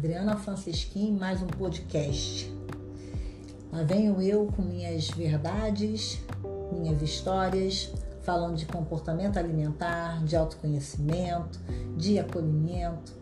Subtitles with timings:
[0.00, 2.50] Adriana Francisquim, mais um podcast.
[3.70, 6.18] Lá venho eu com minhas verdades,
[6.72, 7.92] minhas histórias,
[8.22, 11.60] falando de comportamento alimentar, de autoconhecimento,
[11.98, 13.12] de acolhimento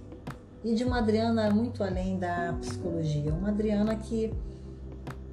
[0.62, 3.34] e de uma Adriana muito além da psicologia.
[3.34, 4.32] Uma Adriana que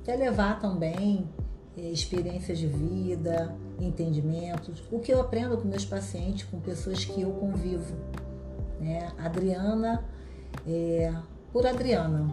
[0.04, 1.30] quer levar também
[1.77, 7.21] eh, experiências de vida, entendimentos, o que eu aprendo com meus pacientes, com pessoas que
[7.21, 7.93] eu convivo.
[8.80, 9.12] Né?
[9.20, 10.04] Adriana,
[10.68, 11.13] é,
[11.55, 12.27] por Adriana.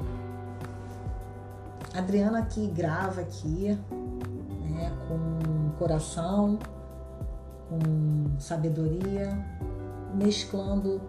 [1.95, 3.79] Adriana que grava aqui,
[4.69, 6.59] né, com coração,
[7.69, 9.31] com sabedoria,
[10.13, 11.01] mesclando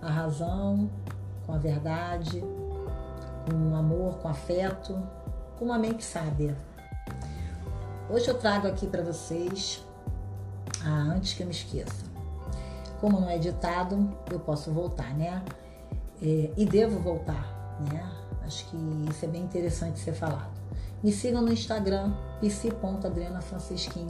[0.00, 0.88] a razão
[1.44, 2.42] com a verdade,
[3.44, 4.98] com amor, com afeto,
[5.58, 6.56] com uma mente sábia.
[8.08, 9.84] Hoje eu trago aqui para vocês,
[10.82, 12.06] ah, antes que eu me esqueça,
[12.98, 15.44] como não é ditado, eu posso voltar, né?
[16.20, 17.57] É, e devo voltar,
[17.92, 18.10] né?
[18.42, 18.76] Acho que
[19.10, 20.58] isso é bem interessante ser falado.
[21.02, 24.06] Me sigam no Instagram, pc.adrianafrancisquim.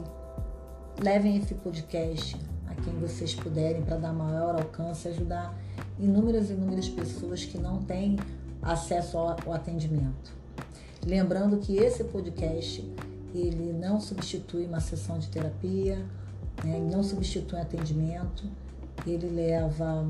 [1.01, 2.35] Levem esse podcast
[2.67, 5.53] a quem vocês puderem para dar maior alcance e ajudar
[5.99, 8.17] inúmeras e inúmeras pessoas que não têm
[8.61, 10.31] acesso ao atendimento.
[11.05, 12.83] Lembrando que esse podcast
[13.33, 16.03] ele não substitui uma sessão de terapia,
[16.63, 16.79] né?
[16.91, 18.43] não substitui atendimento,
[19.05, 20.07] ele leva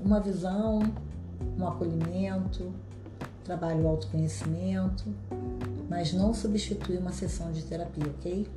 [0.00, 0.80] uma visão,
[1.58, 2.72] um acolhimento,
[3.44, 5.04] trabalho autoconhecimento,
[5.88, 8.48] mas não substitui uma sessão de terapia, ok?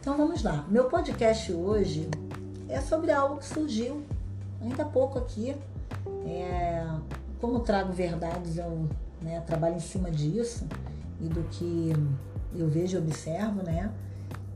[0.00, 0.66] Então vamos lá.
[0.68, 2.08] Meu podcast hoje
[2.68, 4.02] é sobre algo que surgiu
[4.60, 5.54] ainda há pouco aqui.
[6.26, 6.86] É,
[7.40, 8.88] como trago verdades, eu
[9.20, 10.66] né, trabalho em cima disso
[11.20, 11.92] e do que
[12.54, 13.92] eu vejo e observo, né?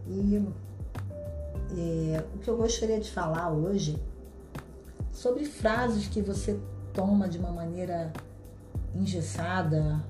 [0.09, 0.43] E
[1.77, 3.99] é, o que eu gostaria de falar hoje
[5.13, 6.59] sobre frases que você
[6.93, 8.13] toma de uma maneira
[8.97, 10.05] engessada,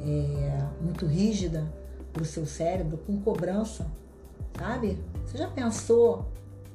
[0.00, 1.66] é, muito rígida
[2.12, 3.86] para o seu cérebro, com cobrança,
[4.58, 4.98] sabe?
[5.26, 6.26] Você já pensou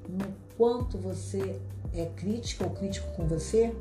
[0.07, 0.25] no
[0.57, 1.59] quanto você
[1.93, 3.73] é crítica ou crítico com você?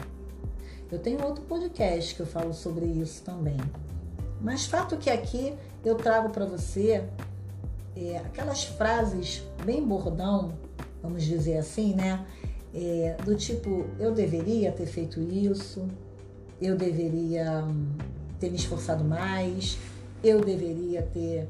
[0.91, 3.59] Eu tenho outro podcast que eu falo sobre isso também.
[4.41, 5.55] Mas fato que aqui
[5.85, 7.05] eu trago para você
[7.97, 10.53] é, aquelas frases bem bordão,
[11.03, 12.25] vamos dizer assim, né?
[12.73, 15.89] É, do tipo, eu deveria ter feito isso,
[16.61, 17.89] eu deveria hum,
[18.39, 19.79] ter me esforçado mais,
[20.23, 21.49] eu deveria ter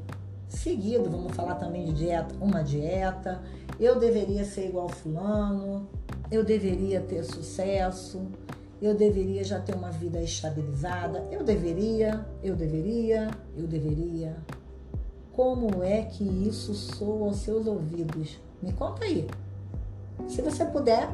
[0.49, 3.41] seguido, vamos falar também de dieta, uma dieta,
[3.79, 5.89] eu deveria ser igual fulano,
[6.31, 8.23] eu deveria ter sucesso,
[8.81, 14.37] eu deveria já ter uma vida estabilizada, eu deveria, eu deveria, eu deveria.
[15.33, 18.39] Como é que isso soa aos seus ouvidos?
[18.63, 19.29] Me conta aí.
[20.29, 21.09] Se você puder,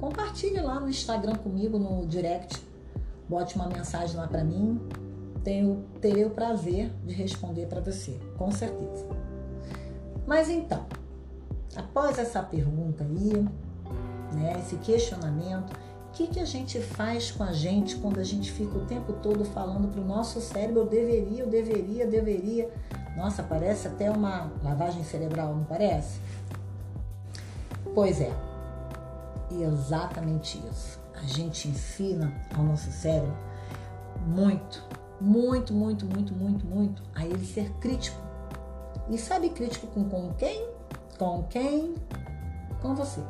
[0.00, 2.62] compartilhe lá no Instagram comigo, no direct.
[3.28, 4.80] Bote uma mensagem lá para mim.
[5.42, 9.06] Tenho, terei o prazer de responder para você, com certeza.
[10.26, 10.86] Mas então,
[11.74, 13.46] após essa pergunta aí,
[14.34, 15.72] né, esse questionamento,
[16.08, 19.14] o que, que a gente faz com a gente quando a gente fica o tempo
[19.14, 22.70] todo falando para o nosso cérebro: eu deveria, eu deveria, deveria.
[23.16, 26.20] Nossa, parece até uma lavagem cerebral, não parece?
[27.94, 28.32] Pois é,
[29.50, 31.01] exatamente isso.
[31.22, 33.36] A gente ensina ao nosso cérebro
[34.26, 34.82] muito,
[35.20, 38.20] muito, muito, muito, muito, muito a ele ser crítico.
[39.08, 40.66] E sabe crítico com, com quem?
[41.18, 41.94] Com quem?
[42.80, 43.20] Com você.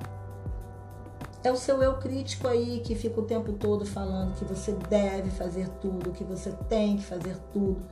[1.44, 5.28] É o seu eu crítico aí que fica o tempo todo falando que você deve
[5.30, 7.82] fazer tudo, que você tem que fazer tudo.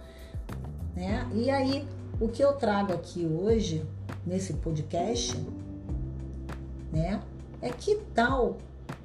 [0.95, 1.29] Né?
[1.35, 1.87] E aí,
[2.21, 3.85] o que eu trago aqui hoje,
[4.25, 5.37] nesse podcast,
[6.93, 7.21] né,
[7.61, 8.57] é que tal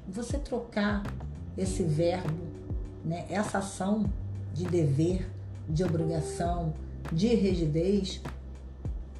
[0.08, 1.02] você trocar
[1.56, 2.46] esse verbo,
[3.04, 4.10] né, essa ação
[4.52, 5.28] de dever,
[5.68, 6.72] de obrigação,
[7.12, 8.20] de rigidez,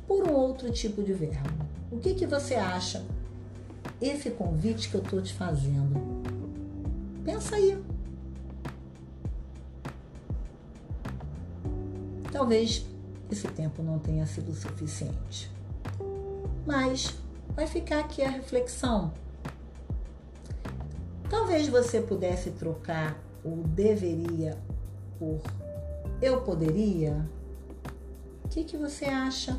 [0.06, 1.66] por um outro tipo de verbo.
[1.90, 3.04] O que, que você acha
[4.00, 6.22] esse convite que eu estou te fazendo.
[7.24, 7.82] Pensa aí.
[12.30, 12.84] Talvez
[13.30, 15.50] esse tempo não tenha sido suficiente.
[16.66, 17.14] Mas
[17.54, 19.12] vai ficar aqui a reflexão.
[21.28, 24.56] Talvez você pudesse trocar o deveria
[25.18, 25.40] por
[26.20, 27.26] eu poderia.
[28.44, 29.58] O que, que você acha?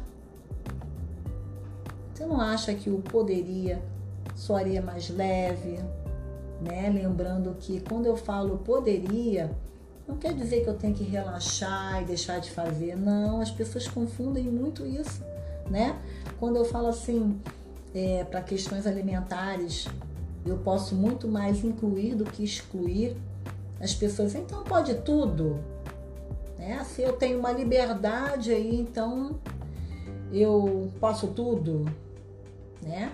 [2.14, 3.81] Você não acha que o poderia
[4.36, 5.80] soaria mais leve,
[6.62, 6.90] né?
[6.90, 9.52] Lembrando que quando eu falo poderia,
[10.08, 12.96] não quer dizer que eu tenho que relaxar e deixar de fazer.
[12.96, 15.22] Não, as pessoas confundem muito isso,
[15.69, 16.00] né?
[16.40, 17.40] Quando eu falo assim,
[17.94, 19.88] é, para questões alimentares,
[20.49, 23.15] eu posso muito mais incluir do que excluir.
[23.79, 25.59] as pessoas, então pode tudo.
[26.57, 26.83] Né?
[26.83, 29.39] Se eu tenho uma liberdade aí, então
[30.31, 31.85] eu posso tudo,
[32.81, 33.11] né?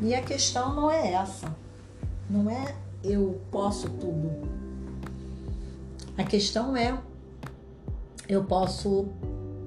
[0.00, 1.54] E a questão não é essa.
[2.28, 4.30] Não é eu posso tudo.
[6.16, 6.96] A questão é
[8.28, 9.08] eu posso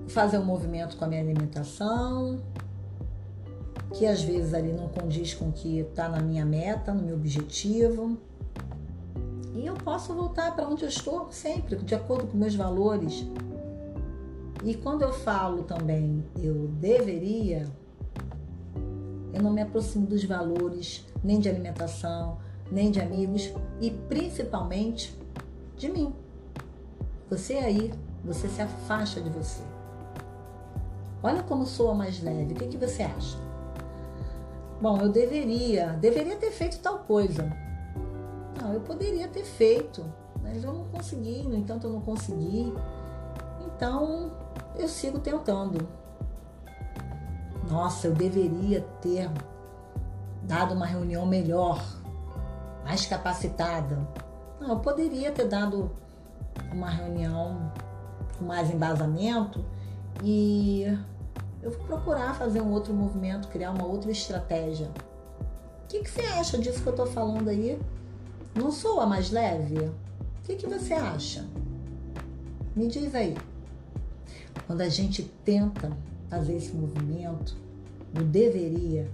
[0.07, 2.41] fazer um movimento com a minha alimentação,
[3.97, 7.15] que às vezes ali não condiz com o que está na minha meta, no meu
[7.15, 8.15] objetivo.
[9.55, 13.25] E eu posso voltar para onde eu estou sempre, de acordo com meus valores.
[14.63, 17.67] E quando eu falo também eu deveria,
[19.33, 22.37] eu não me aproximo dos valores, nem de alimentação,
[22.71, 23.51] nem de amigos
[23.81, 25.17] e principalmente
[25.75, 26.13] de mim.
[27.31, 27.91] Você aí,
[28.23, 29.63] você se afasta de você.
[31.23, 32.53] Olha como soa mais leve.
[32.53, 33.47] O que, que você acha?
[34.79, 37.51] Bom, eu deveria, deveria ter feito tal coisa.
[38.61, 40.05] Não, eu poderia ter feito,
[40.41, 42.71] mas eu não consegui, no entanto eu não consegui.
[43.65, 44.31] Então,
[44.75, 45.87] eu sigo tentando.
[47.69, 49.29] Nossa, eu deveria ter
[50.43, 51.83] dado uma reunião melhor,
[52.83, 53.97] mais capacitada.
[54.59, 55.91] Não, eu poderia ter dado
[56.71, 57.71] uma reunião
[58.37, 59.65] com mais embasamento
[60.23, 60.85] e
[61.61, 64.87] eu vou procurar fazer um outro movimento, criar uma outra estratégia.
[65.83, 67.79] O que, que você acha disso que eu estou falando aí?
[68.53, 69.77] Não sou a mais leve?
[69.79, 69.93] O
[70.43, 71.45] que, que você acha?
[72.75, 73.35] Me diz aí.
[74.65, 75.91] Quando a gente tenta
[76.29, 77.55] fazer esse movimento,
[78.15, 79.09] o deveria,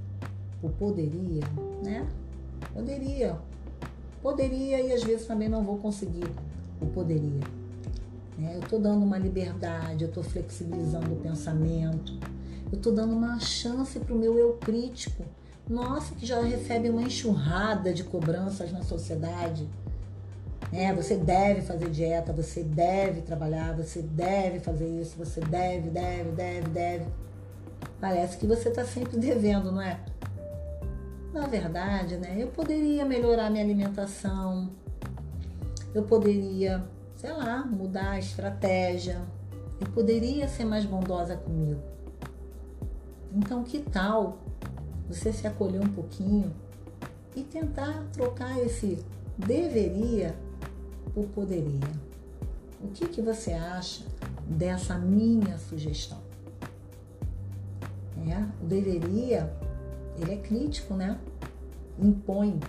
[0.61, 1.43] o poderia,
[1.83, 2.07] né?
[2.73, 3.37] Poderia.
[4.21, 6.25] Poderia e às vezes também não vou conseguir
[6.81, 7.62] o poderia.
[8.37, 8.55] Né?
[8.55, 12.17] Eu estou dando uma liberdade, eu estou flexibilizando o pensamento,
[12.71, 15.23] eu estou dando uma chance para o meu eu crítico.
[15.69, 19.67] Nossa, que já recebe uma enxurrada de cobranças na sociedade.
[20.71, 26.31] É, você deve fazer dieta, você deve trabalhar, você deve fazer isso, você deve, deve,
[26.31, 27.05] deve, deve.
[28.01, 29.99] Parece que você está sempre devendo, não é?
[31.31, 32.35] Na verdade, né?
[32.37, 34.69] Eu poderia melhorar minha alimentação,
[35.93, 36.83] eu poderia
[37.23, 39.21] sei lá, mudar a estratégia.
[39.79, 41.79] Eu poderia ser mais bondosa comigo.
[43.33, 44.39] Então, que tal
[45.07, 46.53] você se acolher um pouquinho
[47.33, 49.01] e tentar trocar esse
[49.37, 50.35] deveria
[51.13, 51.79] por poderia?
[52.81, 54.03] O que, que você acha
[54.45, 56.19] dessa minha sugestão?
[58.27, 59.49] É, o deveria,
[60.17, 61.17] ele é crítico, né?
[61.97, 62.59] Impõe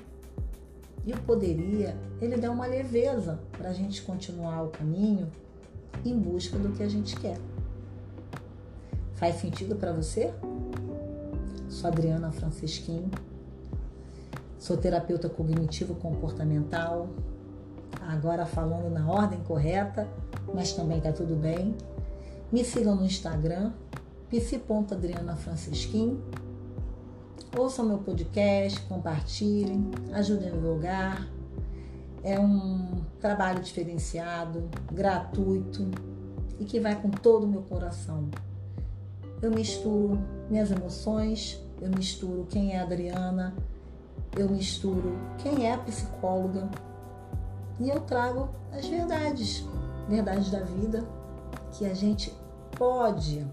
[1.07, 5.31] e o poderia, ele dá uma leveza para a gente continuar o caminho
[6.05, 7.39] em busca do que a gente quer.
[9.15, 10.35] Faz sentido para você?
[11.69, 13.11] Sou Adriana Francisquim,
[14.59, 17.09] sou terapeuta cognitivo comportamental,
[18.01, 20.09] agora falando na ordem correta,
[20.55, 21.77] mas também tá tudo bem.
[22.51, 23.73] Me sigam no Instagram,
[24.31, 26.19] psi.adrianafrancisquim
[27.57, 31.29] Ouçam meu podcast, compartilhem, ajudem a divulgar.
[32.25, 35.89] É um trabalho diferenciado, gratuito
[36.59, 38.29] e que vai com todo o meu coração.
[39.41, 40.19] Eu misturo
[40.51, 43.55] minhas emoções, eu misturo quem é a Adriana,
[44.37, 46.69] eu misturo quem é a psicóloga
[47.79, 49.65] e eu trago as verdades,
[50.09, 51.05] verdades da vida
[51.71, 52.35] que a gente
[52.77, 53.47] pode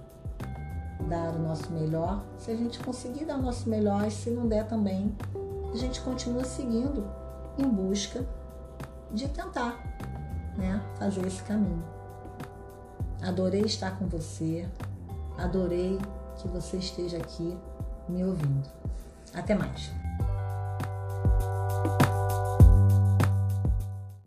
[1.08, 2.24] dar o nosso melhor.
[2.38, 5.16] Se a gente conseguir dar o nosso melhor, e se não der também,
[5.74, 7.06] a gente continua seguindo
[7.58, 8.26] em busca
[9.12, 9.82] de tentar
[10.58, 11.84] né, fazer esse caminho.
[13.22, 14.68] Adorei estar com você,
[15.38, 16.00] adorei
[16.38, 17.58] que você esteja aqui
[18.10, 18.68] me ouvindo.
[19.34, 19.92] Até mais!